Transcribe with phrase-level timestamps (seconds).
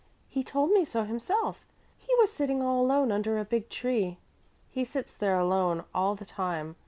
[0.27, 1.63] "He told me so himself.
[1.95, 4.17] He was sitting all alone under a big tree.
[4.67, 6.75] He sits there alone all the time.